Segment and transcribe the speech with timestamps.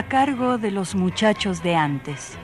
[0.00, 2.38] A cargo de los muchachos de antes.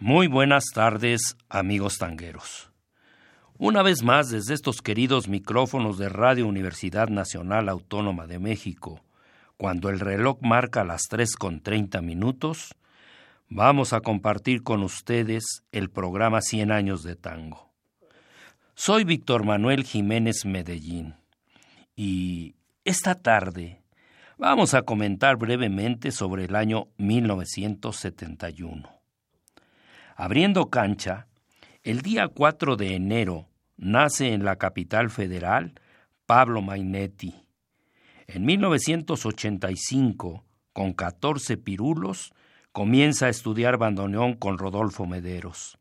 [0.00, 2.72] Muy buenas tardes, amigos tangueros.
[3.58, 9.04] Una vez más, desde estos queridos micrófonos de Radio Universidad Nacional Autónoma de México,
[9.62, 12.74] cuando el reloj marca las tres con treinta minutos,
[13.48, 17.70] vamos a compartir con ustedes el programa Cien años de tango.
[18.74, 21.14] Soy Víctor Manuel Jiménez Medellín
[21.94, 23.80] y esta tarde
[24.36, 28.90] vamos a comentar brevemente sobre el año 1971.
[30.16, 31.28] Abriendo cancha,
[31.84, 35.74] el día 4 de enero nace en la capital federal
[36.26, 37.41] Pablo Mainetti,
[38.26, 42.32] en 1985, con 14 pirulos,
[42.72, 45.78] comienza a estudiar bandoneón con Rodolfo Mederos.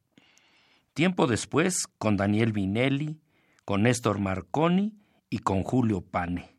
[0.94, 3.20] Tiempo después, con Daniel Vinelli,
[3.64, 4.94] con Néstor Marconi
[5.30, 6.58] y con Julio Pane.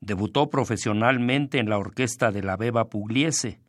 [0.00, 3.60] Debutó profesionalmente en la orquesta de la Beba Pugliese.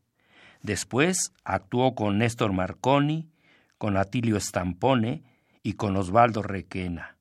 [0.61, 3.29] Después actuó con Néstor Marconi,
[3.77, 5.23] con Atilio Stampone
[5.63, 7.16] y con Osvaldo Requena.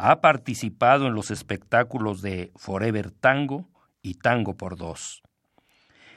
[0.00, 3.68] Ha participado en los espectáculos de Forever Tango
[4.00, 5.24] y Tango por Dos.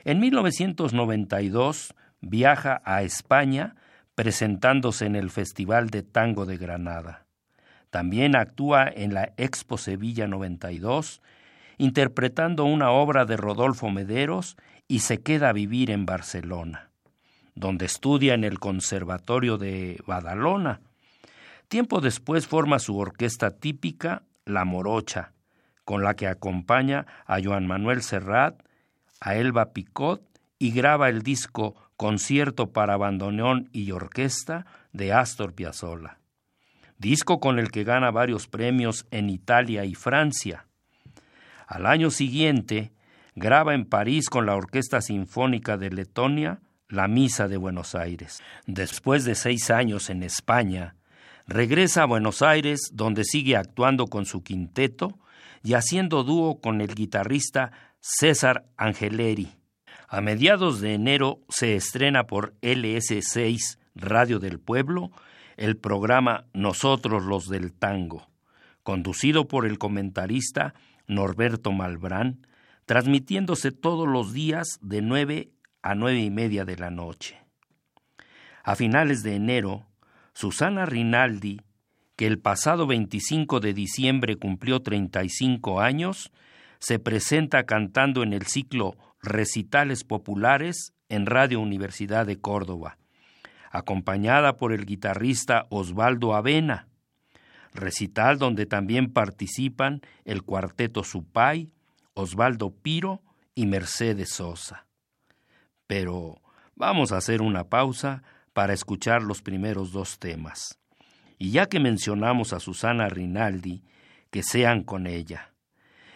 [0.03, 3.73] En 1992 viaja a España
[4.13, 7.25] presentándose en el Festival de Tango de Granada.
[7.89, 11.23] También actúa en la Expo Sevilla 92,
[11.79, 16.91] interpretando una obra de Rodolfo Mederos y se queda a vivir en Barcelona,
[17.55, 20.81] donde estudia en el Conservatorio de Badalona
[21.71, 25.31] Tiempo después forma su orquesta típica, La Morocha,
[25.85, 28.61] con la que acompaña a Joan Manuel Serrat,
[29.21, 30.21] a Elba Picot
[30.59, 36.17] y graba el disco Concierto para bandoneón y orquesta de Astor Piazzolla.
[36.97, 40.67] Disco con el que gana varios premios en Italia y Francia.
[41.67, 42.91] Al año siguiente,
[43.33, 46.59] graba en París con la Orquesta Sinfónica de Letonia
[46.89, 48.43] la Misa de Buenos Aires.
[48.67, 50.95] Después de seis años en España,
[51.53, 55.19] Regresa a Buenos Aires, donde sigue actuando con su quinteto
[55.61, 59.51] y haciendo dúo con el guitarrista César Angeleri.
[60.07, 65.11] A mediados de enero se estrena por LS6 Radio del Pueblo
[65.57, 68.29] el programa Nosotros los del Tango,
[68.83, 70.73] conducido por el comentarista
[71.05, 72.47] Norberto Malbrán,
[72.85, 75.51] transmitiéndose todos los días de 9
[75.81, 77.41] a nueve y media de la noche.
[78.63, 79.90] A finales de enero,
[80.33, 81.61] Susana Rinaldi,
[82.15, 86.31] que el pasado 25 de diciembre cumplió 35 años,
[86.79, 92.97] se presenta cantando en el ciclo Recitales Populares en Radio Universidad de Córdoba,
[93.69, 96.87] acompañada por el guitarrista Osvaldo Avena,
[97.73, 101.69] recital donde también participan el cuarteto Supay,
[102.13, 103.21] Osvaldo Piro
[103.55, 104.87] y Mercedes Sosa.
[105.87, 106.41] Pero
[106.75, 108.23] vamos a hacer una pausa
[108.53, 110.79] para escuchar los primeros dos temas.
[111.37, 113.83] Y ya que mencionamos a Susana Rinaldi,
[114.29, 115.53] que sean con ella.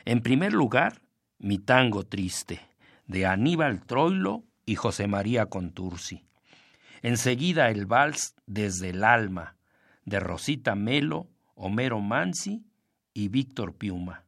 [0.05, 1.01] En primer lugar,
[1.37, 2.61] Mi tango triste,
[3.07, 6.25] de Aníbal Troilo y José María Contursi.
[7.01, 9.57] Enseguida el vals Desde el alma,
[10.05, 12.63] de Rosita Melo, Homero Mansi
[13.13, 14.23] y Víctor Piuma.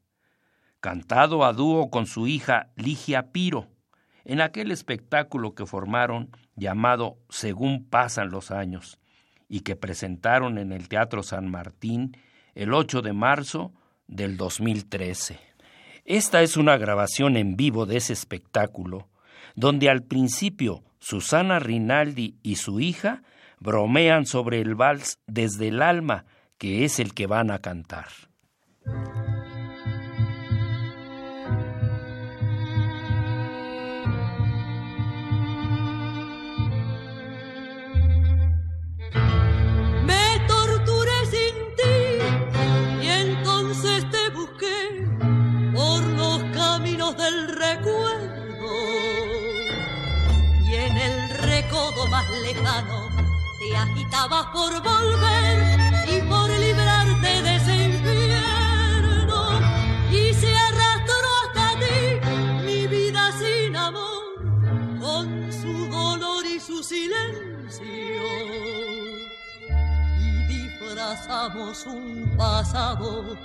[0.80, 3.68] Cantado a dúo con su hija Ligia Piro,
[4.26, 9.00] en aquel espectáculo que formaron llamado Según pasan los años,
[9.48, 12.18] y que presentaron en el Teatro San Martín
[12.54, 13.72] el 8 de marzo
[14.08, 15.40] del 2013.
[16.04, 19.08] Esta es una grabación en vivo de ese espectáculo,
[19.56, 23.24] donde al principio Susana Rinaldi y su hija
[23.60, 26.26] bromean sobre el vals desde el alma,
[26.58, 28.08] que es el que van a cantar.
[52.42, 53.10] Lejano,
[53.60, 59.40] te agitabas por volver y por librarte de ese infierno.
[60.12, 64.24] Y se arrastró hasta ti mi vida sin amor,
[65.00, 67.86] con su dolor y su silencio.
[70.20, 73.38] Y disfrazamos un pasado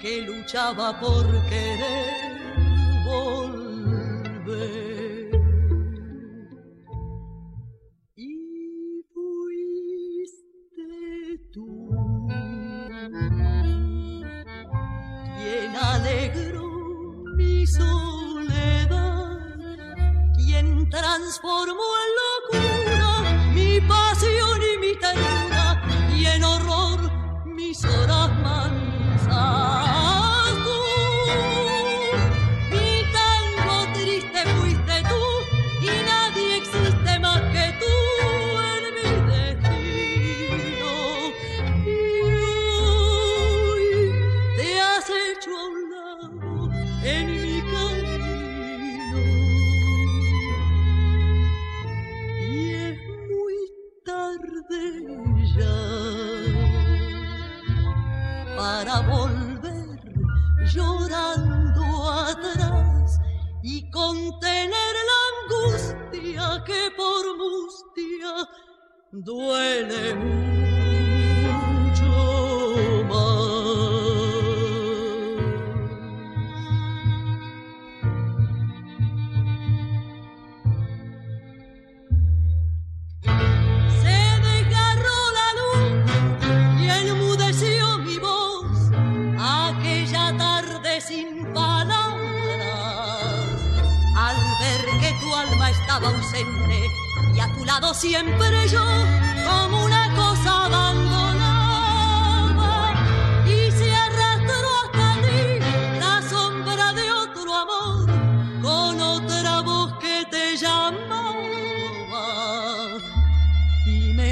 [0.00, 2.36] que luchaba por querer
[3.04, 3.55] volver.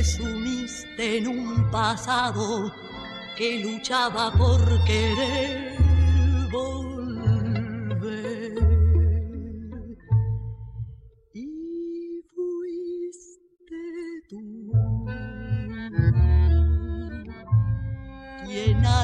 [0.05, 2.73] Y sumiste en un pasado
[3.37, 5.75] que luchaba por querer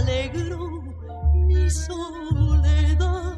[0.00, 0.82] alegró
[1.46, 3.36] mi soledad,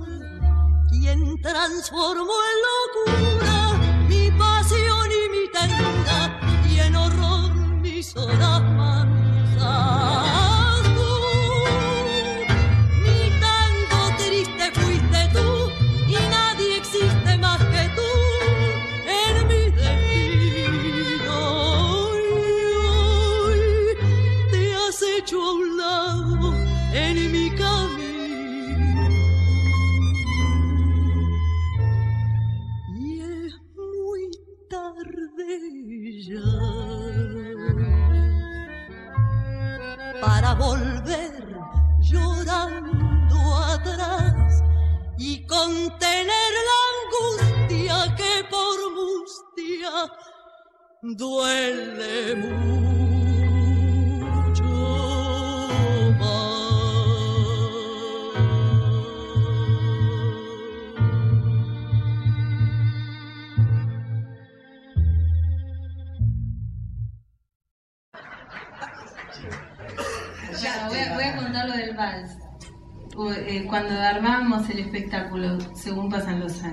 [0.90, 2.41] quien transformó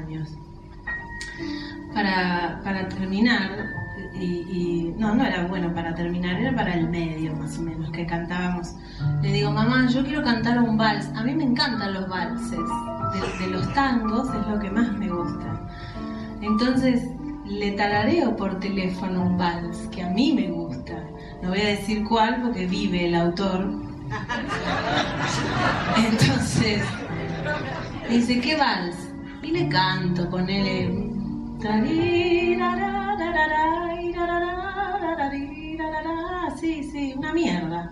[0.10, 0.30] años.
[1.94, 3.70] Para, para terminar,
[4.14, 8.06] y, no, no era bueno para terminar, era para el medio más o menos, que
[8.06, 8.76] cantábamos.
[9.22, 11.08] Le digo, mamá, yo quiero cantar un vals.
[11.16, 15.10] A mí me encantan los valses, de, de los tangos es lo que más me
[15.10, 15.70] gusta.
[16.42, 17.10] Entonces
[17.46, 21.04] le talareo por teléfono un vals que a mí me gusta.
[21.42, 23.90] No voy a decir cuál porque vive el autor,
[25.98, 26.84] entonces,
[28.10, 28.99] dice, ¿qué vals?
[29.50, 31.10] Y le canto con él.
[36.60, 37.92] Sí, sí, una mierda.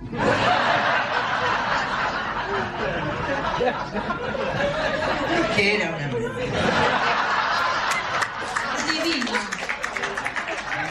[5.55, 6.33] ¿Qué era una mierda?
[8.91, 9.31] Divino.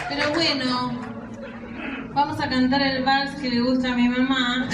[0.09, 1.07] Pero bueno,
[2.17, 4.67] Vamos a cantar el vals que le gusta a mi mamá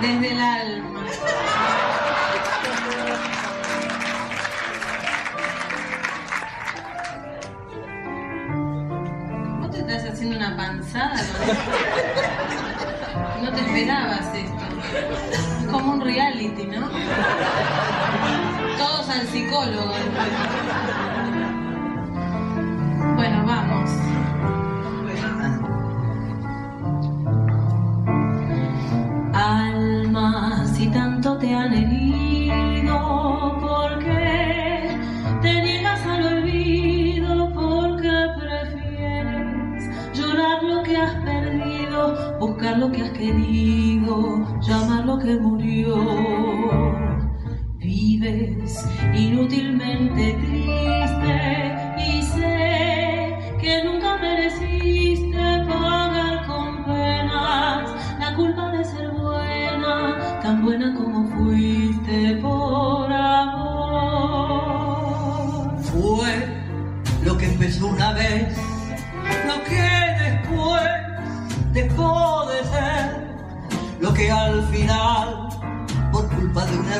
[0.00, 1.06] desde el alma.
[10.34, 11.38] Una panzada esto.
[13.42, 14.64] No te esperabas esto.
[15.60, 16.88] Es como un reality, ¿no?
[18.78, 19.94] Todos al psicólogo.
[23.14, 23.90] Bueno, vamos.
[43.16, 45.96] Querido, llamar lo que murió?
[47.78, 49.65] Vives inútilmente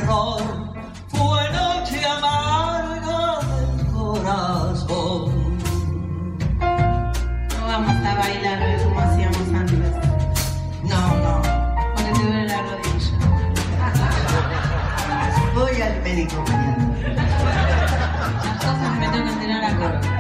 [0.07, 0.41] error,
[1.09, 5.59] fue noche amarga del corazón.
[6.61, 9.93] No vamos a bailar como hacíamos antes,
[10.85, 11.43] No, no,
[11.95, 13.13] porque te duele la rodilla.
[15.55, 16.85] voy al médico mañana.
[18.45, 20.01] Las cosas me tengo que enterar acá.
[20.01, 20.16] Bueno,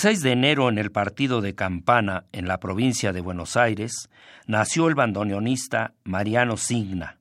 [0.00, 4.08] 6 de enero en el partido de Campana, en la provincia de Buenos Aires,
[4.46, 7.18] nació el bandoneonista Mariano Signa.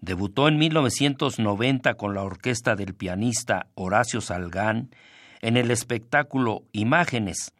[0.00, 4.90] Debutó en 1990 con la orquesta del pianista Horacio Salgán
[5.40, 7.54] en el espectáculo Imágenes,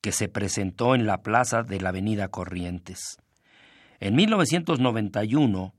[0.00, 3.18] que se presentó en la plaza de la Avenida Corrientes.
[4.00, 5.74] En 1991,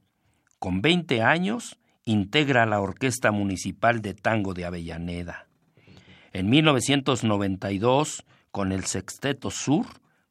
[0.60, 5.48] con 20 años, integra la Orquesta Municipal de Tango de Avellaneda.
[6.34, 9.86] En 1992, con el Sexteto Sur,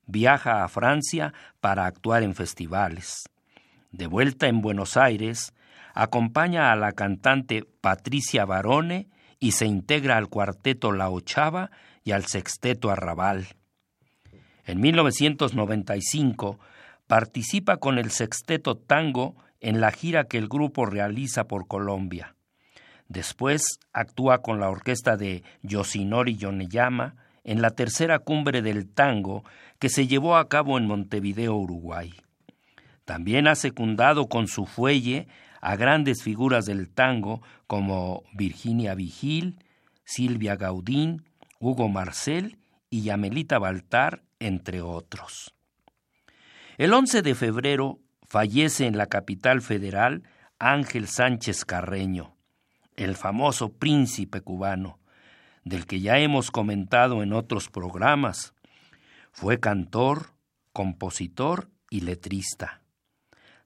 [0.07, 3.29] viaja a Francia para actuar en festivales.
[3.93, 5.55] De vuelta en Buenos Aires,
[5.95, 11.71] acompaña a la cantante Patricia Barone y se integra al cuarteto La Ochava
[12.03, 13.47] y al Sexteto Arrabal.
[14.65, 16.59] En 1995
[17.07, 22.35] participa con el Sexteto Tango en la gira que el grupo realiza por Colombia.
[23.13, 27.15] Después actúa con la orquesta de Yoshinori Yoneyama
[27.45, 29.45] en la tercera cumbre del tango
[29.79, 32.15] que se llevó a cabo en Montevideo, Uruguay.
[33.05, 35.29] También ha secundado con su fuelle
[35.61, 39.63] a grandes figuras del tango como Virginia Vigil,
[40.05, 41.23] Silvia Gaudín,
[41.61, 42.57] Hugo Marcel
[42.89, 45.53] y Yamelita Baltar, entre otros.
[46.79, 50.23] El 11 de febrero fallece en la capital federal
[50.59, 52.37] Ángel Sánchez Carreño,
[52.97, 54.99] el famoso príncipe cubano,
[55.65, 58.55] del que ya hemos comentado en otros programas.
[59.31, 60.33] Fue cantor,
[60.73, 62.83] compositor y letrista.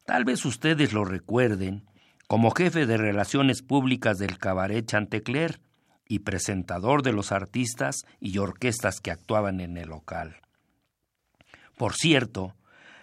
[0.04, 1.85] Tal vez ustedes lo recuerden
[2.28, 5.61] como jefe de relaciones públicas del cabaret Chantecler
[6.09, 10.37] y presentador de los artistas y orquestas que actuaban en el local.
[11.76, 12.54] Por cierto,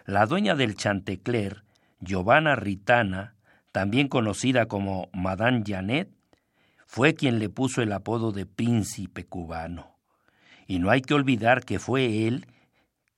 [0.05, 1.63] la dueña del Chantecler,
[1.99, 3.35] Giovanna Ritana,
[3.73, 6.09] también conocida como Madame Janet,
[6.85, 9.97] fue quien le puso el apodo de príncipe cubano.
[10.67, 12.47] Y no hay que olvidar que fue él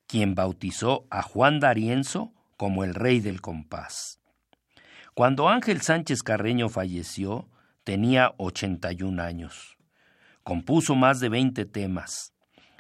[0.08, 4.20] quien bautizó a Juan D'Arienzo como el rey del compás.
[5.14, 7.48] Cuando Ángel Sánchez Carreño falleció,
[7.84, 9.78] tenía 81 años.
[10.42, 12.34] Compuso más de 20 temas.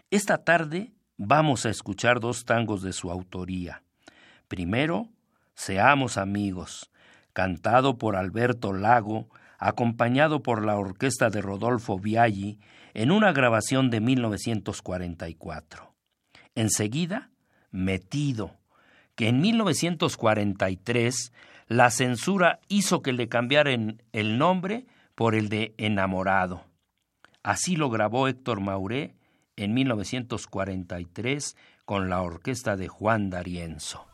[0.10, 3.84] Esta tarde vamos a escuchar dos tangos de su autoría.
[4.48, 5.10] Primero,
[5.56, 6.92] Seamos amigos,
[7.36, 9.28] cantado por Alberto Lago,
[9.60, 12.60] acompañado por la orquesta de Rodolfo Biaggi
[12.94, 15.94] en una grabación de 1944.
[16.56, 17.30] Enseguida,
[17.72, 18.56] Metido,
[19.16, 21.34] que en 1943
[21.68, 26.64] la censura hizo que le cambiaran el nombre por el de Enamorado.
[27.44, 29.14] Así lo grabó Héctor Mauré
[29.58, 34.08] en 1943 con la orquesta de Juan D'Arienzo.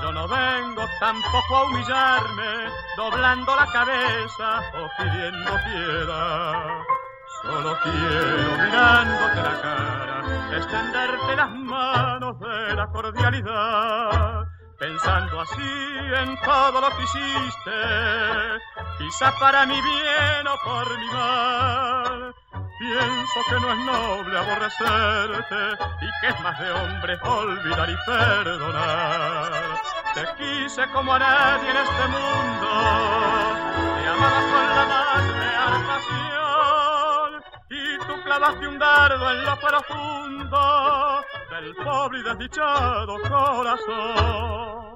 [0.00, 6.80] Yo no vengo tampoco a humillarme, doblando la cabeza o pidiendo piedad.
[7.42, 14.46] Solo quiero mirándote la cara, extenderte las manos de la cordialidad.
[14.78, 17.70] Pensando así en todo lo que hiciste,
[19.02, 22.34] quizás para mi bien o por mi mal
[22.82, 29.52] Pienso que no es noble aborrecerte y que es más de hombre olvidar y perdonar.
[30.14, 32.68] Te quise como a nadie en este mundo,
[33.94, 41.24] te amaba con la más real pasión y tú clavaste un dardo en lo profundo
[41.50, 44.91] del pobre y desdichado corazón.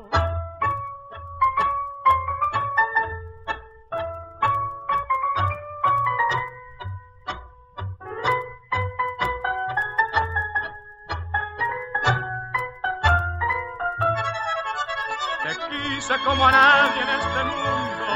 [16.14, 18.06] Como a nadie en este mundo.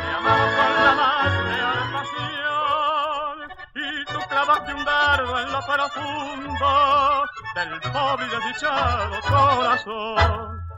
[0.00, 3.36] Te amaba con la más real pasión
[3.74, 10.69] y tú clavaste un dardo en lo profundo del pobre y desdichado corazón.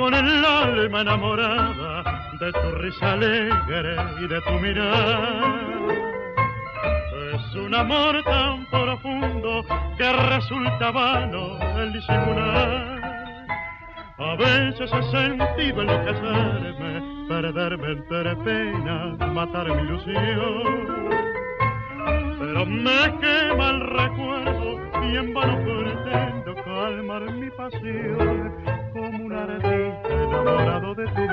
[0.00, 2.02] Con el alma enamorada
[2.40, 5.60] de tu risa alegre y de tu mirar.
[7.34, 9.62] Es un amor tan profundo
[9.98, 13.00] que resulta vano el disimular.
[14.16, 21.10] A veces he sentido enloquecerme, perderme entre pena, matar mi ilusión.
[22.38, 29.60] Pero me quema el recuerdo y en vano pretendo calmar mi pasión como un ardito
[29.62, 29.89] enamorado
[31.06, 31.30] tu.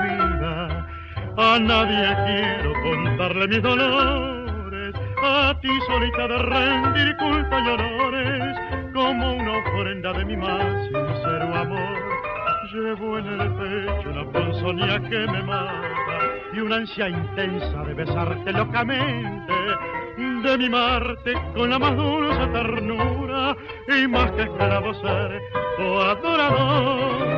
[1.40, 8.58] A nadie quiero contarle mis dolores, a ti solita de rendir culpa y honores,
[8.92, 11.98] como una ofrenda de mi más sincero amor.
[12.72, 16.18] Llevo en el pecho una ponzoña que me mata
[16.52, 19.54] y una ansia intensa de besarte locamente
[20.42, 23.56] de mimarte con la más dulce ternura
[23.88, 25.42] y más que esclavo ser
[25.80, 27.37] o adorador.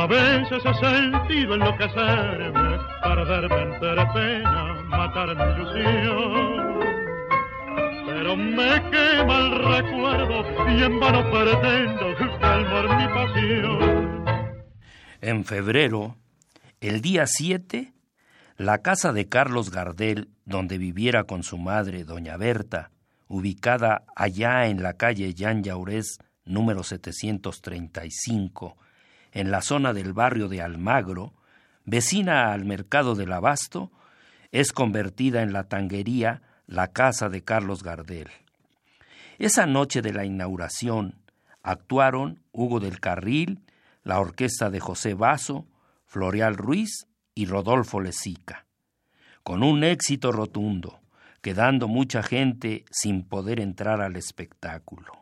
[0.00, 6.80] A veces he sentido enloquecerme, perderme entre pena, matar mi ilusión.
[8.06, 14.24] Pero me quema el recuerdo y en vano pretendo calmar mi pasión.
[15.20, 16.16] En febrero,
[16.80, 17.92] el día 7,
[18.56, 22.90] la casa de Carlos Gardel, donde viviera con su madre, doña Berta,
[23.28, 28.78] ubicada allá en la calle Yan Yaurés, número 735,
[29.32, 31.34] en la zona del barrio de Almagro,
[31.84, 33.90] vecina al mercado del Abasto,
[34.52, 38.28] es convertida en la tanguería La Casa de Carlos Gardel.
[39.38, 41.14] Esa noche de la inauguración
[41.62, 43.60] actuaron Hugo del Carril,
[44.02, 45.66] la orquesta de José Basso,
[46.06, 48.66] Floreal Ruiz y Rodolfo Lezica,
[49.42, 51.00] con un éxito rotundo,
[51.40, 55.12] quedando mucha gente sin poder entrar al espectáculo.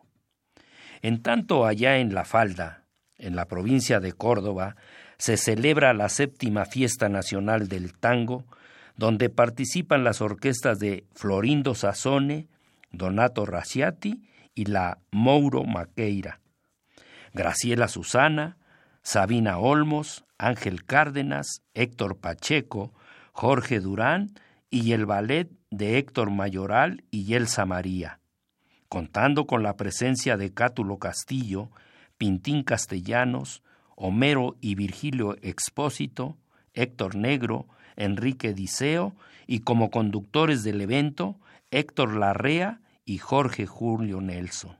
[1.03, 2.85] En tanto allá en La Falda,
[3.19, 4.77] en la provincia de Córdoba,
[5.19, 8.45] se celebra la séptima fiesta nacional del tango,
[8.97, 12.49] donde participan las orquestas de Florindo Sassone,
[12.91, 14.23] Donato Rasciati
[14.55, 16.41] y la Mouro Maqueira,
[17.35, 18.57] Graciela Susana,
[19.03, 22.93] Sabina Olmos, Ángel Cárdenas, Héctor Pacheco,
[23.33, 24.33] Jorge Durán
[24.71, 28.21] y el ballet de Héctor Mayoral y Elsa María,
[28.89, 31.71] contando con la presencia de Cátulo Castillo,
[32.19, 33.63] Pintín Castellanos,
[33.97, 36.37] Homero y Virgilio Expósito,
[36.75, 44.77] Héctor Negro, Enrique Diceo y como conductores del evento Héctor Larrea y Jorge Julio Nelson.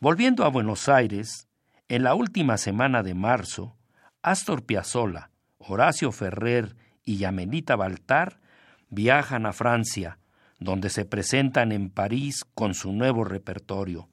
[0.00, 1.48] Volviendo a Buenos Aires,
[1.88, 3.76] en la última semana de marzo,
[4.22, 8.40] Astor Piazzolla, Horacio Ferrer y Yamelita Baltar
[8.90, 10.18] viajan a Francia,
[10.58, 14.08] donde se presentan en París con su nuevo repertorio,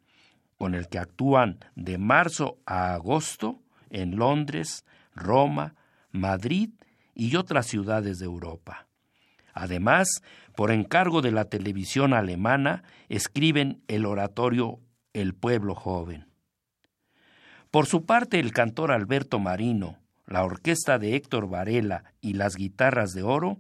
[0.58, 5.76] con el que actúan de marzo a agosto en Londres, Roma,
[6.12, 6.70] Madrid
[7.14, 8.88] y otras ciudades de Europa.
[9.54, 10.22] Además,
[10.56, 14.80] por encargo de la televisión alemana, escriben el oratorio
[15.14, 16.28] El pueblo joven.
[17.72, 23.14] Por su parte, el cantor Alberto Marino, la orquesta de Héctor Varela y las guitarras
[23.14, 23.60] de oro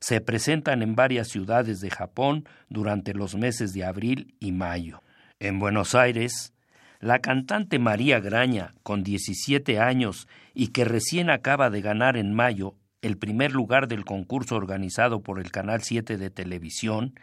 [0.00, 5.00] se presentan en varias ciudades de Japón durante los meses de abril y mayo.
[5.42, 6.54] En Buenos Aires,
[7.00, 12.76] la cantante María Graña, con 17 años y que recién acaba de ganar en mayo
[13.00, 17.18] el primer lugar del concurso organizado por el Canal 7 de televisión,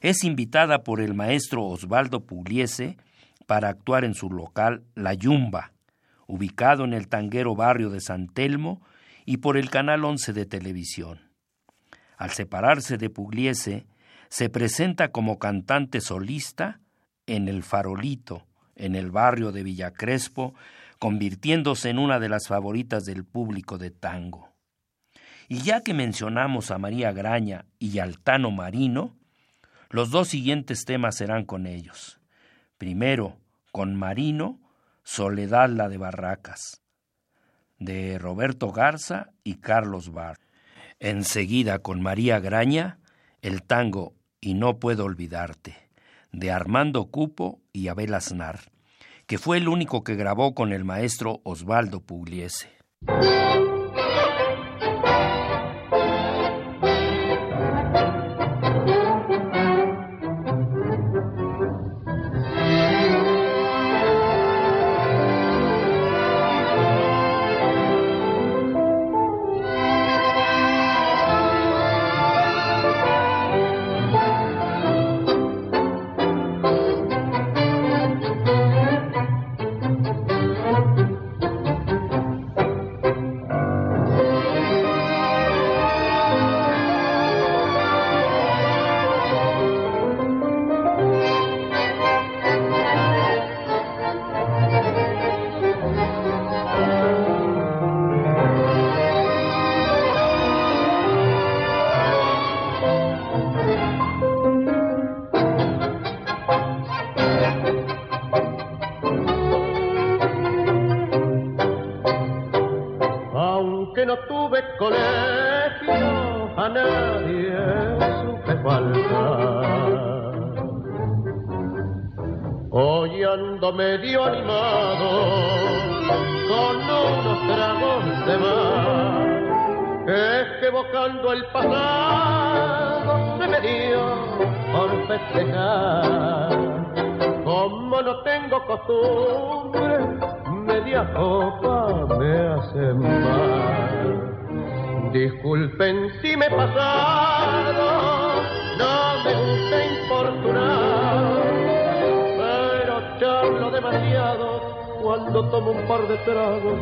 [0.00, 2.98] es invitada por el maestro Osvaldo Pugliese
[3.48, 5.72] para actuar en su local La Yumba,
[6.28, 8.80] ubicado en el tanguero barrio de San Telmo
[9.24, 11.32] y por el Canal 11 de televisión.
[12.16, 13.88] Al separarse de Pugliese,
[14.28, 16.78] se presenta como cantante solista
[17.30, 20.52] en El Farolito, en el barrio de Villa Crespo,
[20.98, 24.48] convirtiéndose en una de las favoritas del público de tango.
[25.48, 29.16] Y ya que mencionamos a María Graña y al Tano Marino,
[29.90, 32.20] los dos siguientes temas serán con ellos.
[32.78, 33.36] Primero,
[33.70, 34.58] con Marino,
[35.04, 36.82] Soledad la de Barracas,
[37.78, 40.38] de Roberto Garza y Carlos Bar.
[40.98, 42.98] Enseguida con María Graña,
[43.40, 45.89] el tango Y no puedo olvidarte,
[46.32, 48.72] de Armando Cupo y Abel Aznar,
[49.26, 52.68] que fue el único que grabó con el maestro Osvaldo Pugliese.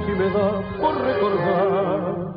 [0.08, 2.28] Y me da por recordar.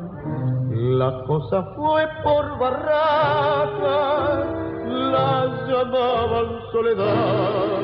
[0.70, 4.44] La cosa fue por barraca,
[4.86, 7.80] la llamaban soledad.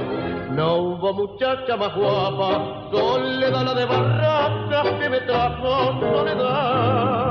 [0.51, 7.28] No hubo muchacha más guapa, soledad la de barraca que me trajo soledad.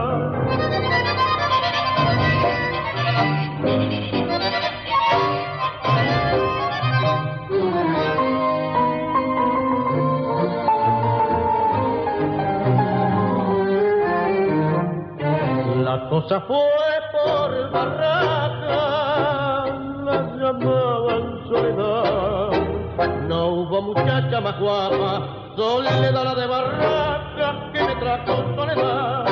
[16.22, 16.58] Cosa fue
[17.12, 18.74] por barraca,
[20.04, 22.52] la llamaban soledad.
[23.28, 29.27] No hubo muchacha más guapa, soledad la de barraca que me trajo soledad.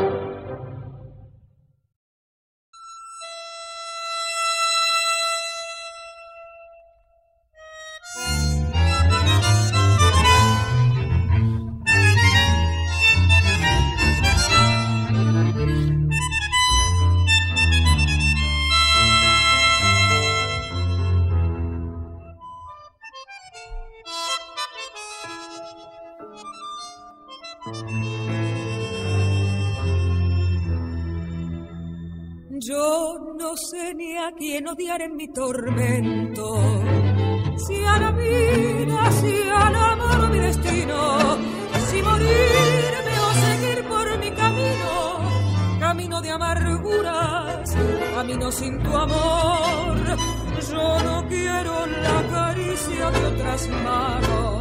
[34.55, 36.47] Quién odiar en mi tormento,
[37.57, 40.97] si a la vida, si al amor mi destino,
[41.89, 44.93] si morirme o seguir por mi camino,
[45.77, 47.75] camino de amarguras,
[48.15, 49.97] camino sin tu amor.
[50.71, 54.54] Yo no quiero la caricia de otras manos,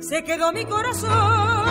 [0.00, 1.64] se quedó mi corazón,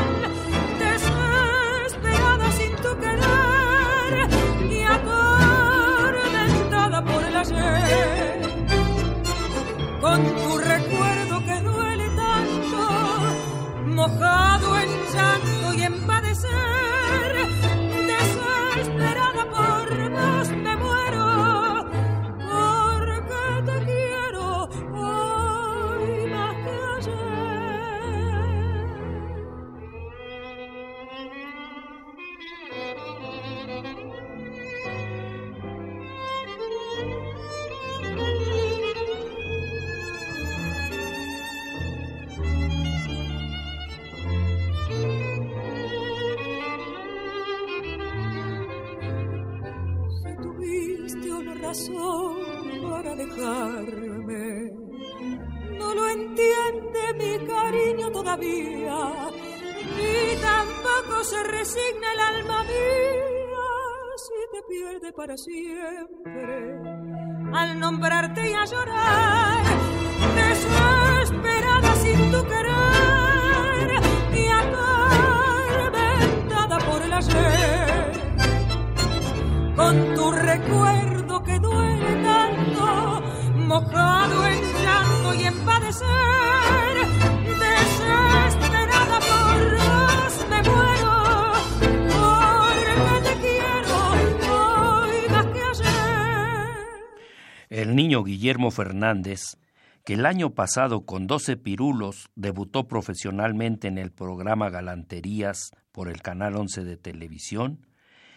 [98.71, 99.57] Fernández,
[100.03, 106.21] que el año pasado con 12 pirulos debutó profesionalmente en el programa Galanterías por el
[106.21, 107.87] Canal 11 de televisión,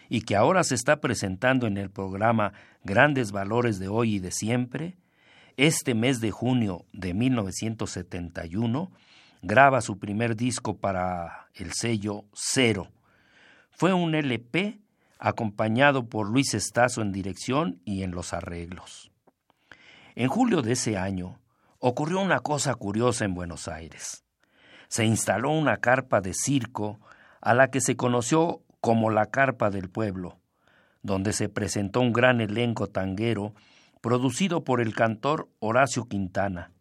[0.09, 4.31] y que ahora se está presentando en el programa Grandes Valores de Hoy y de
[4.31, 4.97] Siempre,
[5.57, 8.91] este mes de junio de 1971
[9.41, 12.87] graba su primer disco para el sello Cero.
[13.71, 14.79] Fue un LP
[15.19, 19.11] acompañado por Luis Estazo en dirección y en los arreglos.
[20.19, 21.39] En julio de ese año
[21.79, 24.25] ocurrió una cosa curiosa en Buenos Aires.
[24.89, 26.99] Se instaló una carpa de circo
[27.39, 30.41] a la que se conoció como la Carpa del Pueblo,
[31.03, 33.53] donde se presentó un gran elenco tanguero
[34.01, 36.73] producido por el cantor Horacio Quintana,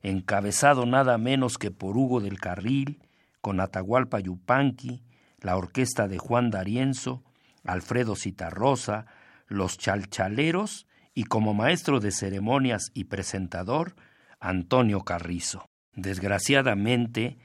[0.00, 3.02] encabezado nada menos que por Hugo del Carril,
[3.42, 5.02] con Atahualpa Yupanqui,
[5.42, 7.22] la orquesta de Juan D'Arienzo,
[7.62, 9.04] Alfredo Citarrosa,
[9.48, 13.94] los Chalchaleros y como maestro de ceremonias y presentador,
[14.38, 15.68] Antonio Carrizo.
[15.94, 17.38] Desgraciadamente,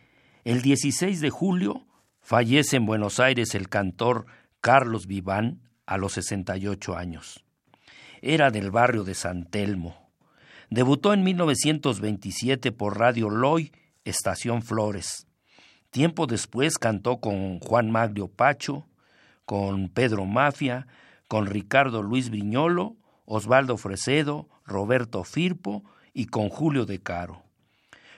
[0.43, 1.85] el 16 de julio
[2.25, 4.25] Fallece en Buenos Aires el cantor
[4.59, 7.45] Carlos Viván a los 68 años.
[8.19, 10.09] Era del barrio de San Telmo.
[10.71, 13.71] Debutó en 1927 por Radio Loy,
[14.05, 15.27] Estación Flores.
[15.91, 18.87] Tiempo después cantó con Juan Maglio Pacho,
[19.45, 20.87] con Pedro Mafia,
[21.27, 25.83] con Ricardo Luis Briñolo, Osvaldo Fresedo, Roberto Firpo
[26.13, 27.43] y con Julio de Caro.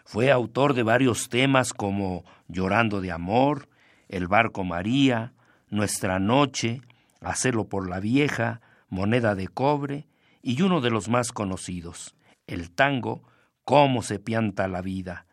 [0.06, 3.68] Fue autor de varios temas como Llorando de Amor,
[4.08, 5.34] El Barco María,
[5.70, 6.82] Nuestra Noche,
[7.20, 10.08] Hacerlo por la Vieja, Moneda de Cobre
[10.42, 12.16] y uno de los más conocidos,
[12.46, 13.24] el tango
[13.66, 15.26] Cómo se pianta la vida,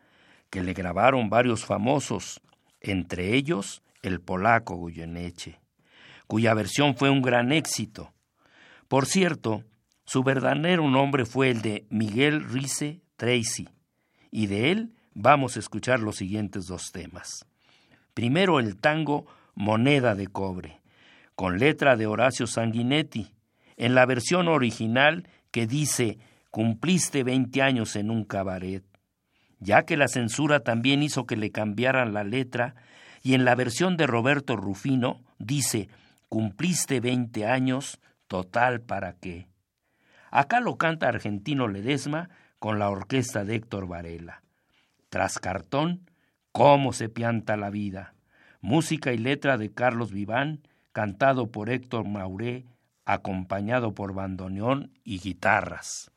[0.49, 2.41] que le grabaron varios famosos,
[2.81, 5.61] entre ellos el polaco Goyeneche,
[6.27, 8.11] cuya versión fue un gran éxito.
[8.87, 9.63] Por cierto,
[10.05, 13.67] su verdadero nombre fue el de Miguel Rice Tracy,
[14.29, 17.45] y de él vamos a escuchar los siguientes dos temas.
[18.13, 20.81] Primero el tango Moneda de Cobre,
[21.33, 23.33] con letra de Horacio Sanguinetti,
[23.77, 26.19] en la versión original que dice
[26.51, 28.83] Cumpliste veinte años en un cabaret,
[29.59, 32.75] ya que la censura también hizo que le cambiaran la letra,
[33.23, 35.89] y en la versión de Roberto Rufino dice
[36.29, 39.47] Cumpliste veinte años, total para qué.
[40.31, 44.41] Acá lo canta Argentino Ledesma con la orquesta de Héctor Varela.
[45.09, 46.09] Tras cartón,
[46.51, 48.15] cómo se pianta la vida.
[48.61, 50.61] Música y letra de Carlos Viván,
[50.91, 52.65] cantado por Héctor Mauré,
[53.05, 56.11] acompañado por bandoneón y guitarras.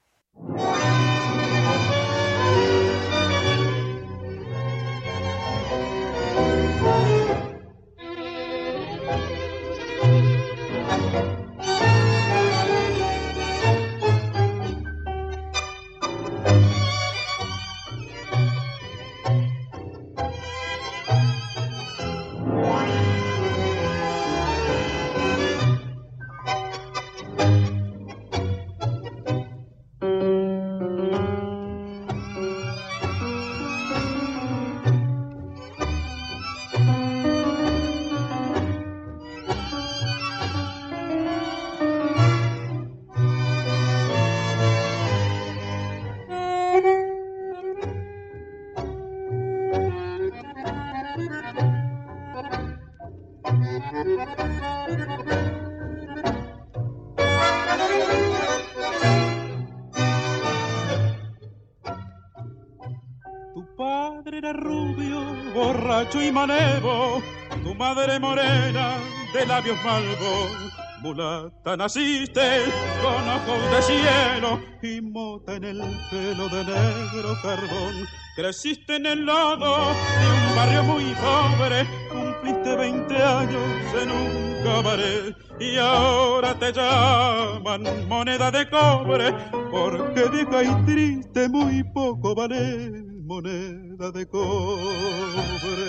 [66.14, 67.22] Y manevo,
[67.62, 68.96] tu madre morena
[69.32, 70.72] de labios malvos.
[71.00, 72.64] Mulata naciste
[73.02, 78.06] con ojos de cielo y mota en el pelo de negro carbón.
[78.34, 83.62] Creciste en el lodo de un barrio muy pobre, cumpliste 20 años
[84.02, 89.34] en un cabaret y ahora te llaman moneda de cobre
[89.70, 95.86] porque vieja y triste muy poco vale moneda de cobre.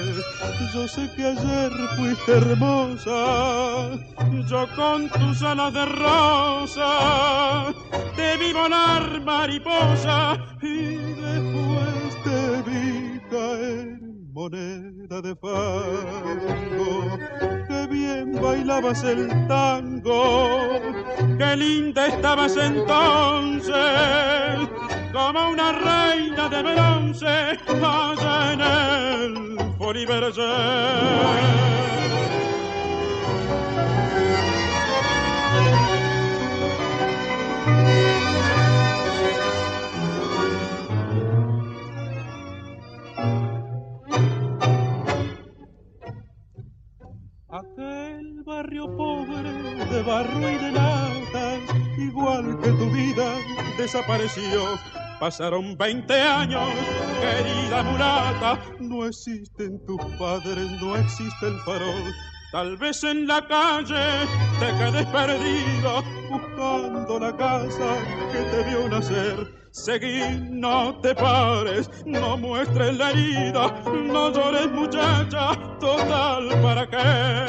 [0.74, 3.98] Yo sé que ayer fuiste hermosa,
[4.50, 7.74] yo con tus alas de rosa
[8.18, 13.99] te vi volar mariposa y después te vi caer
[14.40, 17.20] moneda de fango.
[17.68, 20.80] Qué bien bailabas el tango,
[21.38, 23.76] qué linda estabas entonces,
[25.12, 31.80] como una reina de bronce allá en el Foliverger.
[47.60, 51.60] Aquel barrio pobre de barro y de latas,
[51.98, 53.36] igual que tu vida,
[53.78, 54.80] desapareció.
[55.20, 56.70] Pasaron 20 años,
[57.20, 62.14] querida mulata, no existen tus padres, no existe el farol.
[62.54, 64.26] Tal vez en la calle
[64.60, 67.98] te quedes perdido buscando la casa
[68.32, 69.60] que te vio nacer.
[69.72, 77.49] Seguí, no te pares, no muestres la herida, no llores muchacha, total para qué.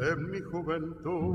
[0.00, 1.34] En mi juventud,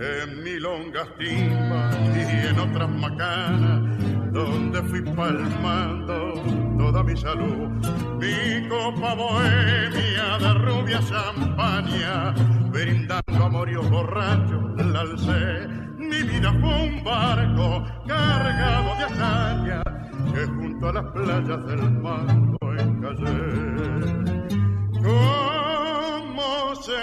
[0.00, 3.98] en mi longas timbas y en otras macanas,
[4.32, 6.42] donde donde fui palmando
[6.78, 7.68] toda mi salud.
[8.18, 12.34] Mi copa bohemia de rubia champaña,
[12.72, 15.68] brindando amorios borrachos, la alcé.
[15.98, 19.82] Mi vida fue un barco cargado de hazaña
[20.32, 23.67] que junto a las playas del mando encallé.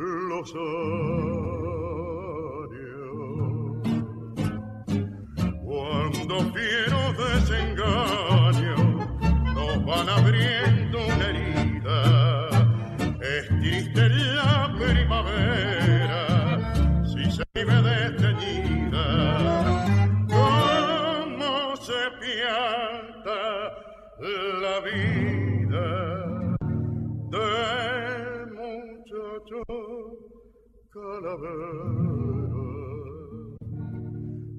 [0.04, 1.25] los años?
[24.18, 25.86] La vida
[27.30, 27.46] de
[28.54, 29.62] muchacho
[30.90, 31.72] calavera?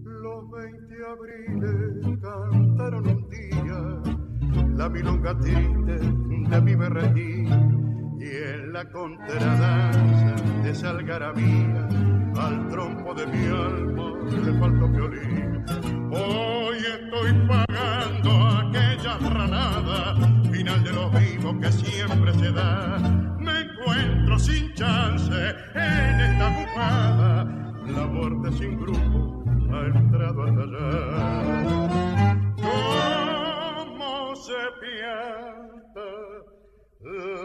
[0.03, 3.79] Los 20 abriles cantaron un día
[4.75, 5.95] la milonga triste
[6.49, 11.87] de mi berretín y en la contradanza de esa algarabía
[12.39, 15.65] al trompo de mi alma le faltó violín.
[16.11, 17.96] Hoy estoy pagando
[20.87, 22.97] de los vivos que siempre se da.
[23.39, 25.33] Me encuentro sin chance
[25.75, 27.43] en esta bufada,
[27.87, 30.93] la muerte sin grupo ha entrado hasta allá.
[33.85, 36.09] ¿Cómo se pianta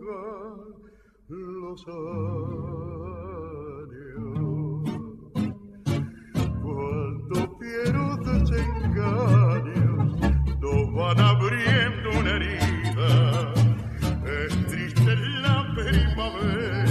[1.29, 3.04] los años?
[7.75, 9.67] Pierdo desengaños,
[10.61, 13.53] nos van abriendo una herida.
[14.25, 16.84] Es triste la primavera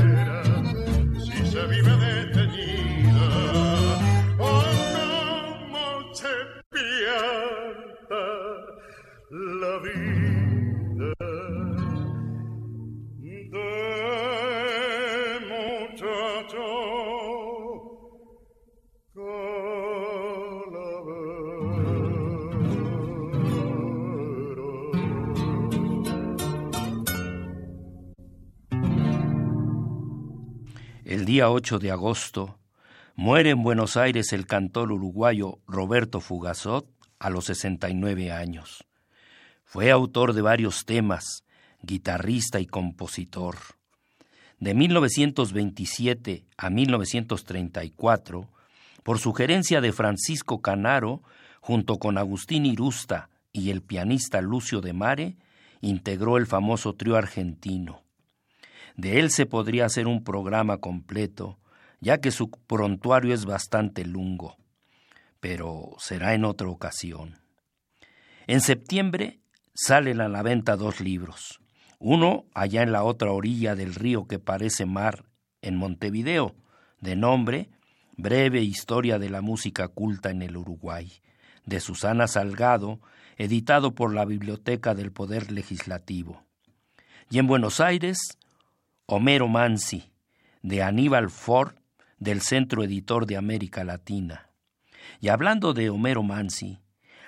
[31.34, 32.60] día 8 de agosto
[33.16, 38.86] muere en Buenos Aires el cantor uruguayo Roberto Fugazot a los 69 años.
[39.66, 41.44] Fue autor de varios temas,
[41.82, 43.56] guitarrista y compositor.
[44.60, 48.48] De 1927 a 1934,
[49.02, 51.24] por sugerencia de Francisco Canaro,
[51.62, 55.38] junto con Agustín Irusta y el pianista Lucio de Mare,
[55.82, 58.04] integró el famoso trío argentino.
[58.96, 61.60] De él se podría hacer un programa completo,
[62.00, 64.58] ya que su prontuario es bastante lungo,
[65.40, 67.40] pero será en otra ocasión.
[68.46, 69.40] En septiembre
[69.74, 71.60] salen a la venta dos libros,
[72.00, 75.26] uno allá en la otra orilla del río que parece mar,
[75.62, 76.56] en Montevideo,
[77.00, 77.70] de nombre
[78.16, 81.12] Breve Historia de la Música Culta en el Uruguay,
[81.66, 83.00] de Susana Salgado,
[83.38, 86.44] editado por la Biblioteca del Poder Legislativo.
[87.30, 88.38] Y en Buenos Aires,
[89.06, 90.14] Homero Mansi,
[90.62, 91.74] de Aníbal Ford,
[92.20, 94.50] del Centro Editor de América Latina.
[95.20, 96.80] Y hablando de Homero Mansi,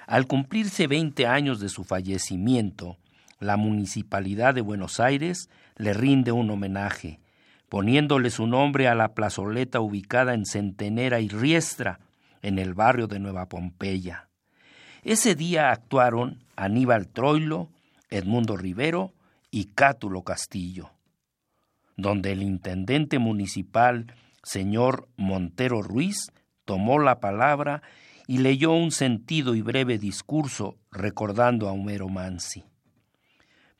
[0.07, 2.95] al cumplirse 20 años de su fallecimiento,
[3.41, 7.19] la Municipalidad de Buenos Aires le rinde un homenaje,
[7.67, 11.99] poniéndole su nombre a la plazoleta ubicada en Centenera y Riestra,
[12.41, 14.29] en el barrio de Nueva Pompeya.
[15.03, 17.69] Ese día actuaron Aníbal Troilo,
[18.09, 19.13] Edmundo Rivero
[19.51, 20.94] y Cátulo Castillo,
[21.97, 26.31] donde el intendente municipal, señor Montero Ruiz,
[26.65, 27.81] tomó la palabra
[28.27, 32.63] y leyó un sentido y breve discurso recordando a Homero Mansi.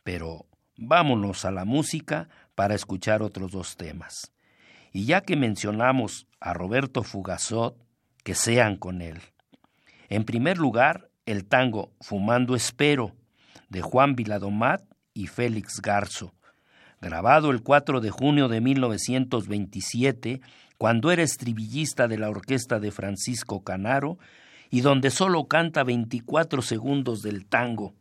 [0.03, 0.45] Pero
[0.77, 4.31] vámonos a la música para escuchar otros dos temas.
[4.91, 7.75] Y ya que mencionamos a Roberto Fugazot,
[8.23, 9.19] que sean con él.
[10.09, 13.15] En primer lugar, el tango Fumando Espero,
[13.69, 16.33] de Juan Viladomat y Félix Garzo,
[17.01, 20.41] grabado el 4 de junio de 1927,
[20.77, 24.17] cuando era estribillista de la orquesta de Francisco Canaro,
[24.69, 27.93] y donde solo canta 24 segundos del tango,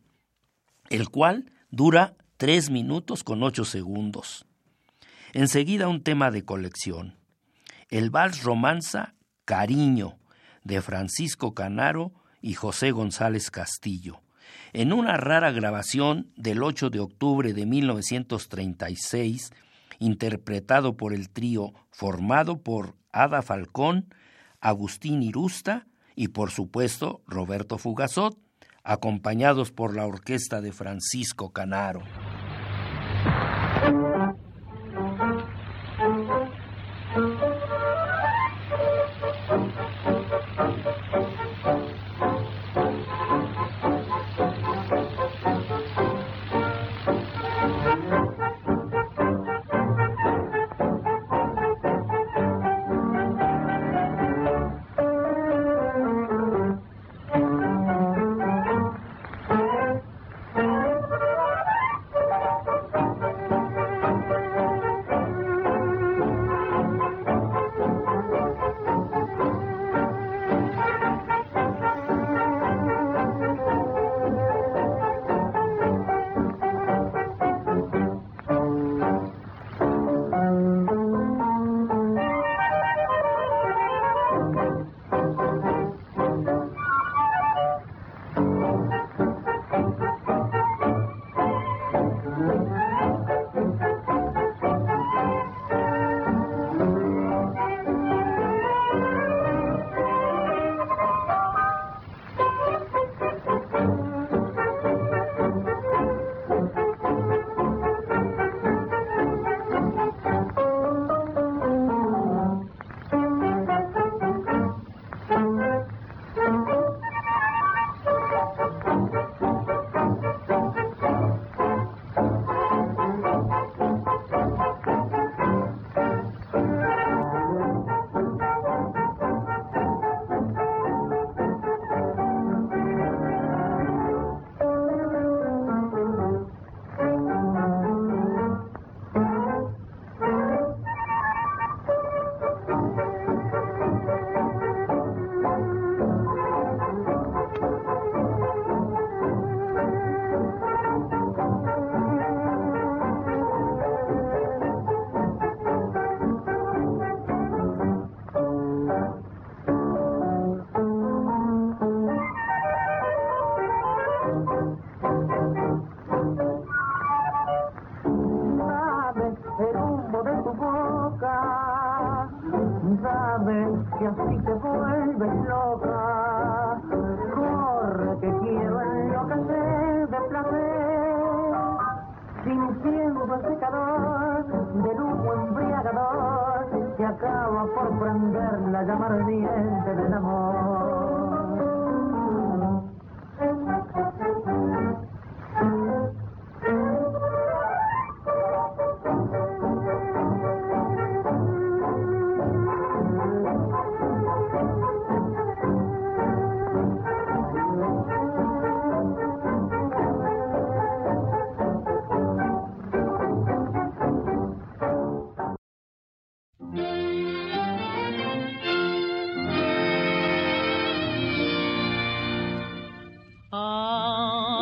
[0.89, 4.45] el cual dura 3 minutos con 8 segundos.
[5.33, 7.17] Enseguida un tema de colección.
[7.89, 9.15] El vals romanza
[9.45, 10.17] Cariño,
[10.63, 14.21] de Francisco Canaro y José González Castillo.
[14.77, 19.53] En una rara grabación del 8 de octubre de 1936,
[19.99, 24.13] interpretado por el trío formado por Ada Falcón,
[24.59, 28.37] Agustín Irusta y por supuesto Roberto Fugazot,
[28.83, 32.01] acompañados por la orquesta de Francisco Canaro.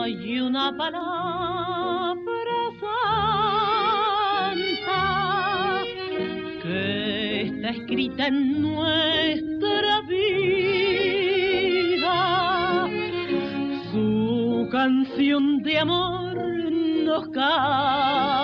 [0.03, 2.57] hay una palabra
[4.51, 5.81] santa
[6.61, 10.49] que está escrita en nuestra vida.
[13.93, 16.35] Su canción de amor
[17.05, 18.43] nos canta.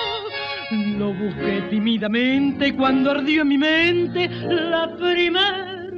[1.01, 5.89] Lo busqué tímidamente cuando ardió en mi mente la primera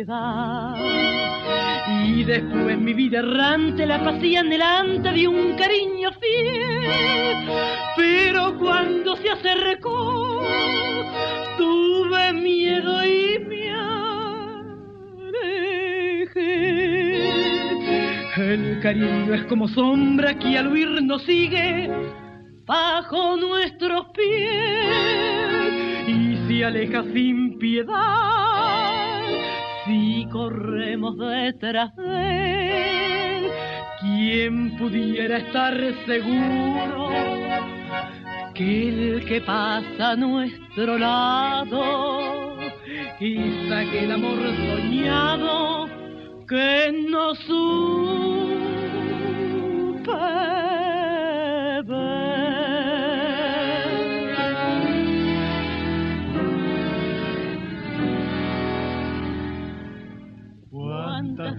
[0.00, 0.74] edad.
[2.04, 7.48] Y después mi vida errante la pasé delante de un cariño fiel.
[7.96, 10.42] Pero cuando se acercó,
[11.56, 13.58] tuve miedo y me
[16.34, 17.30] que
[18.54, 21.88] el cariño es como sombra que al huir nos sigue
[22.68, 29.24] bajo nuestros pies y se aleja sin piedad
[29.86, 33.50] si corremos detrás de él.
[34.00, 37.08] ¿Quién pudiera estar seguro
[38.54, 42.58] que el que pasa a nuestro lado
[43.18, 43.34] y
[43.90, 45.88] que el amor soñado
[46.46, 48.77] que no supe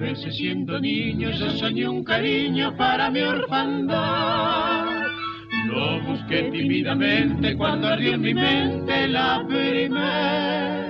[0.10, 5.04] veces siendo niño yo soñé un cariño para mi orfandad.
[5.68, 10.90] Lo busqué tímidamente cuando ardió en mi mente la primera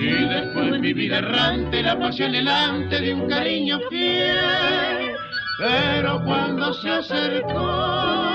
[0.00, 5.12] Y después mi vida errante, la pasión delante de un cariño fiel.
[5.58, 8.31] Pero cuando se acercó,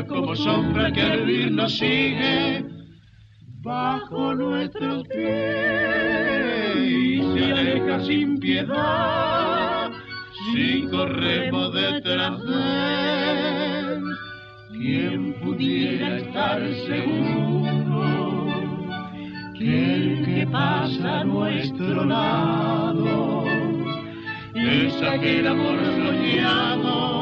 [0.00, 2.64] El como sombra que al vivir sigue
[3.60, 9.90] bajo nuestros pies y se aleja sin piedad
[10.54, 14.02] si corremos detrás de él,
[14.72, 18.46] ¿quién pudiera estar seguro
[19.58, 23.44] que el que pasa a nuestro lado
[24.54, 27.19] es aquel amor soñado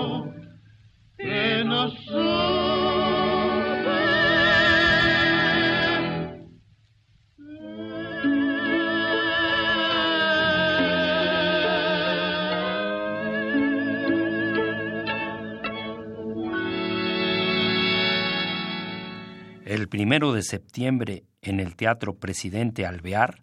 [19.89, 23.43] El primero de septiembre, en el Teatro Presidente Alvear,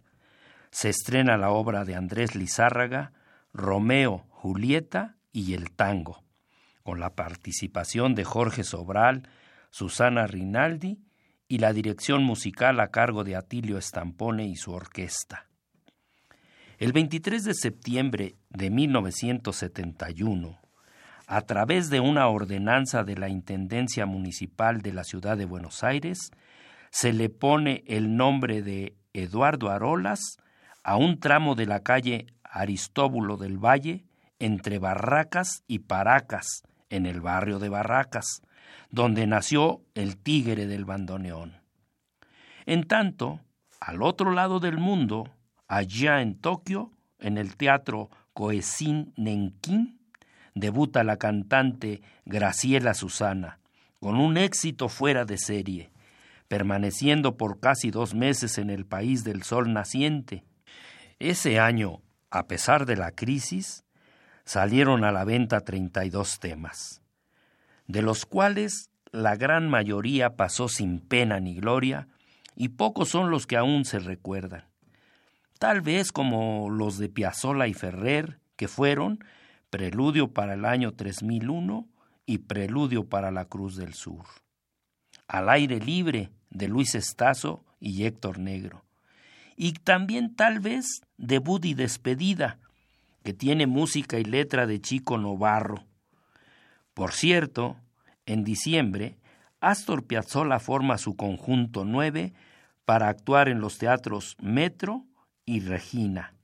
[0.70, 3.12] se estrena la obra de Andrés Lizárraga,
[3.52, 6.22] Romeo, Julieta y el Tango,
[6.84, 9.28] con la participación de Jorge Sobral,
[9.70, 11.00] Susana Rinaldi
[11.48, 15.48] y la dirección musical a cargo de Atilio Estampone y su orquesta.
[16.78, 20.60] El 23 de septiembre de 1971,
[21.26, 26.30] a través de una ordenanza de la Intendencia Municipal de la Ciudad de Buenos Aires,
[26.90, 30.38] se le pone el nombre de Eduardo Arolas
[30.84, 34.04] a un tramo de la calle Aristóbulo del Valle
[34.38, 38.42] entre Barracas y Paracas, en el barrio de Barracas,
[38.90, 41.60] donde nació el tigre del bandoneón.
[42.66, 43.40] En tanto,
[43.80, 45.28] al otro lado del mundo,
[45.66, 49.95] allá en Tokio, en el teatro Koesin Nenkin,
[50.56, 53.60] debuta la cantante Graciela Susana,
[54.00, 55.90] con un éxito fuera de serie,
[56.48, 60.44] permaneciendo por casi dos meses en el país del sol naciente.
[61.18, 62.00] Ese año,
[62.30, 63.84] a pesar de la crisis,
[64.46, 67.02] salieron a la venta 32 temas,
[67.86, 72.08] de los cuales la gran mayoría pasó sin pena ni gloria,
[72.54, 74.64] y pocos son los que aún se recuerdan.
[75.58, 79.18] Tal vez como los de Piazzolla y Ferrer, que fueron
[79.70, 81.88] Preludio para el año 3001
[82.24, 84.24] y Preludio para la Cruz del Sur.
[85.26, 88.84] Al aire libre de Luis Estazo y Héctor Negro.
[89.56, 92.58] Y también tal vez Debut y Despedida,
[93.24, 95.84] que tiene música y letra de Chico Novarro.
[96.94, 97.76] Por cierto,
[98.24, 99.16] en diciembre,
[99.60, 102.32] Astor Piazzolla forma su conjunto 9
[102.84, 105.04] para actuar en los teatros Metro
[105.44, 106.35] y Regina.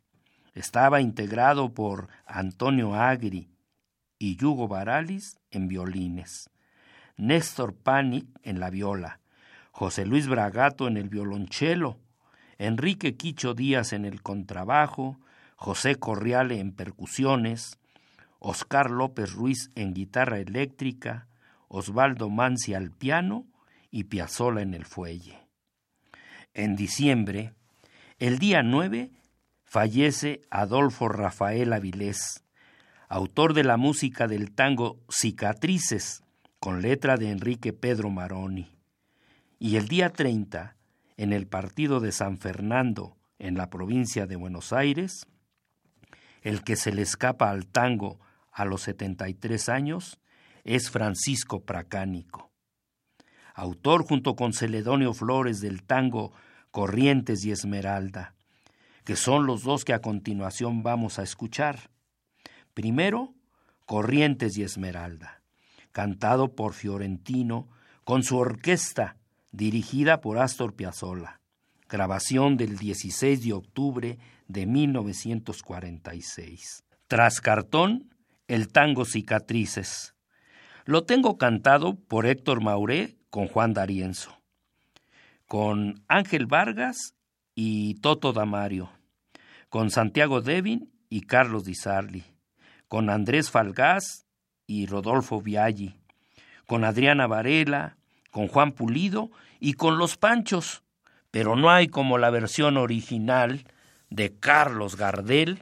[0.55, 3.49] Estaba integrado por Antonio Agri
[4.19, 6.51] y Yugo Baralis en violines,
[7.17, 9.21] Néstor Panic en la viola,
[9.71, 11.99] José Luis Bragato en el violonchelo,
[12.59, 15.19] Enrique Quicho Díaz en el contrabajo,
[15.57, 17.79] José Corriale en percusiones,
[18.39, 21.29] Oscar López Ruiz en guitarra eléctrica,
[21.69, 23.47] Osvaldo Mansi al piano
[23.91, 25.39] y Piazzola en el fuelle.
[26.53, 27.55] En diciembre,
[28.19, 29.11] el día 9,
[29.73, 32.45] fallece Adolfo Rafael Avilés,
[33.09, 36.23] autor de la música del tango Cicatrices,
[36.59, 38.77] con letra de Enrique Pedro Maroni.
[39.59, 40.77] Y el día 30,
[41.17, 45.27] en el partido de San Fernando, en la provincia de Buenos Aires,
[46.43, 48.21] el que se le escapa al tango
[48.53, 50.21] a los 73 años
[50.65, 52.51] es Francisco Pracánico.
[53.55, 56.31] Autor junto con Celedonio Flores del tango
[56.71, 58.35] Corrientes y Esmeralda,
[59.05, 61.91] que son los dos que a continuación vamos a escuchar.
[62.75, 63.35] Primero,
[63.87, 65.43] Corrientes y Esmeralda,
[65.91, 67.69] cantado por Fiorentino
[68.05, 69.17] con su orquesta
[69.51, 71.41] dirigida por Astor Piazzolla.
[71.89, 76.85] Grabación del 16 de octubre de 1946.
[77.07, 78.15] Tras cartón,
[78.49, 80.15] el tango Cicatrices.
[80.87, 84.41] Lo tengo cantado por Héctor Mauré con Juan D'Arienzo,
[85.47, 87.15] con Ángel Vargas
[87.55, 88.91] y Toto Damario,
[89.69, 92.25] con Santiago Devin y Carlos Di Sarli,
[92.89, 94.27] con Andrés Falgás
[94.67, 95.97] y Rodolfo Viaggi,
[96.67, 97.97] con Adriana Varela,
[98.31, 99.31] con Juan Pulido
[99.61, 100.83] y con Los Panchos,
[101.31, 103.65] pero no hay como la versión original
[104.11, 105.61] de Carlos Gardel,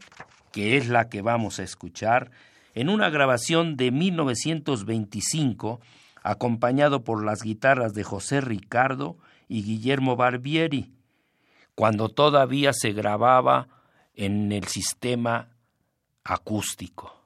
[0.53, 2.31] que es la que vamos a escuchar,
[2.75, 5.81] en una grabación de 1925,
[6.23, 9.17] acompañado por las guitarras de José Ricardo
[9.49, 10.93] y Guillermo Barbieri,
[11.75, 13.69] cuando todavía se grababa
[14.15, 15.49] en el sistema
[16.25, 17.20] acústico.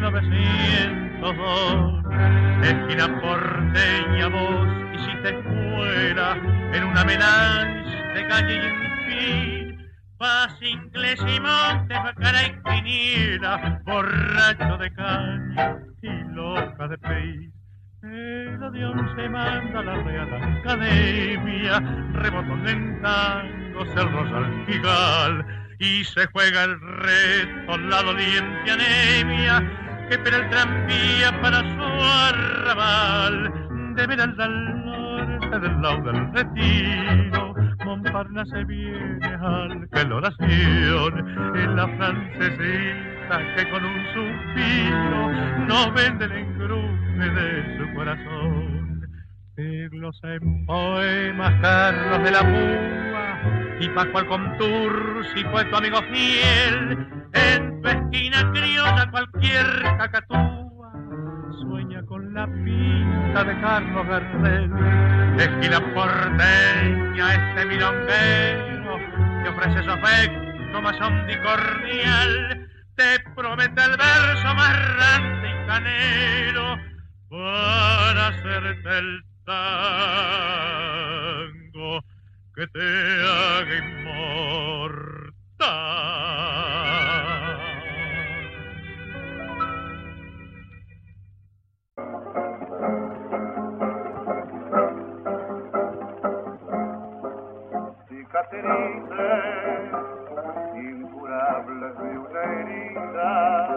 [0.00, 2.04] 1902,
[2.62, 6.36] esquina porteña vos hiciste escuela
[6.72, 8.76] en una melange de calle y en
[9.08, 9.76] fin,
[10.16, 17.50] paz inglés y monte, cara y quiniela, borracho de caña y loca de país.
[18.04, 21.80] El adiós se manda a la Real Academia,
[22.12, 25.44] rebotón en tangos el Rosalpigal,
[25.80, 31.82] y se juega el reto, la doliente anemia, espera el tranvía para su
[32.28, 37.54] arrabal, de Veralda al norte del lado del retiro,
[37.84, 46.24] Montparnasse viene al que la oración, en la francesita que con un suspiro no vende
[46.24, 49.02] el engrume de su corazón.
[49.56, 57.08] Siglos en poemas, Carlos de la Púa y Pascual Contursi fue tu amigo fiel.
[57.32, 59.66] En tu esquina criolla cualquier
[59.98, 60.68] cacatúa
[61.60, 64.70] sueña con la pinta de Carlos Gardel.
[65.38, 68.98] Esquina porteña, este milonguero
[69.42, 72.68] que ofrece su afecto más cordial.
[72.96, 76.76] Te promete el verso más rante y canero
[77.30, 79.68] para hacerte el tango
[82.54, 82.80] que te
[83.22, 85.28] haga inmortal.
[98.58, 99.92] Cicatrices
[100.74, 103.68] incurables de una herida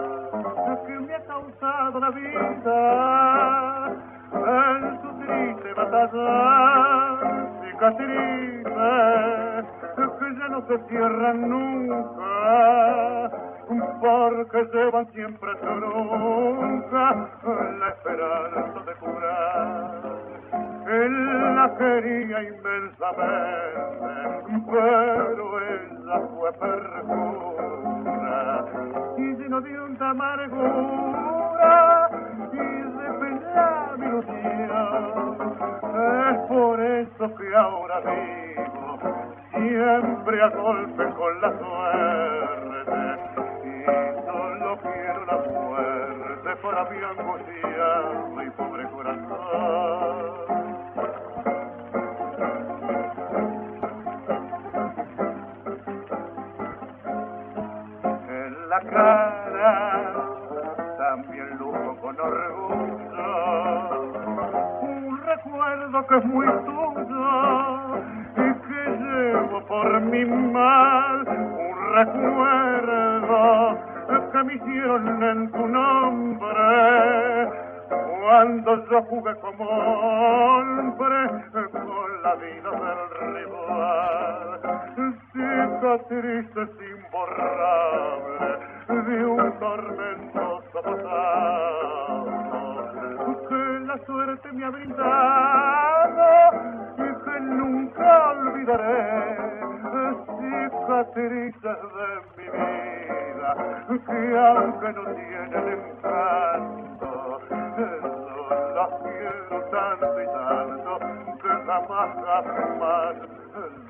[0.86, 3.92] que me ha causado la vida
[4.32, 7.18] en su triste batalla.
[7.62, 8.62] Cicatrices
[10.18, 13.30] que ya no se cierran nunca
[14.00, 17.28] porque llevan siempre su nunca
[17.78, 20.31] la esperanza de curar.
[20.92, 23.00] Él la quería inmensamente,
[24.70, 28.36] pero ella fue perjura
[29.16, 30.50] y lleno de honda amargura
[32.52, 35.38] y de pena mi ilusión.
[36.30, 38.98] Es por eso que ahora vivo
[39.54, 41.11] siempre a golpe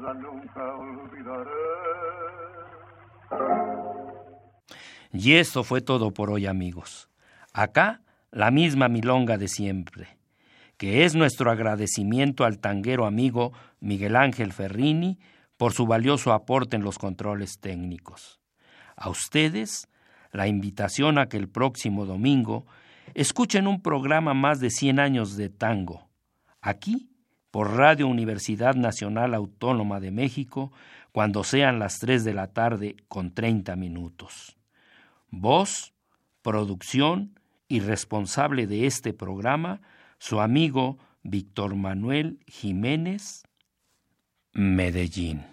[0.01, 0.63] ya nunca.
[5.13, 7.09] Y eso fue todo por hoy, amigos.
[7.53, 8.01] Acá,
[8.31, 10.17] la misma milonga de siempre,
[10.79, 15.19] que es nuestro agradecimiento al tanguero amigo Miguel Ángel Ferrini
[15.59, 18.41] por su valioso aporte en los controles técnicos.
[18.97, 19.89] A ustedes,
[20.33, 22.67] la invitación a que el próximo domingo
[23.15, 26.09] escuchen un programa más de 100 años de tango,
[26.63, 27.12] aquí
[27.53, 30.73] por Radio Universidad Nacional Autónoma de México,
[31.13, 34.57] cuando sean las 3 de la tarde con 30 minutos.
[35.31, 35.93] Voz,
[36.41, 37.39] producción
[37.69, 39.83] y responsable de este programa,
[40.19, 43.45] su amigo Víctor Manuel Jiménez,
[44.55, 45.45] Medellín.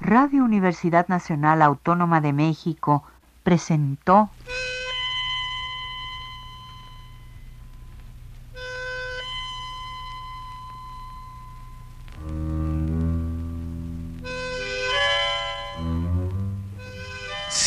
[0.00, 3.04] Radio Universidad Nacional Autónoma de México
[3.44, 4.28] presentó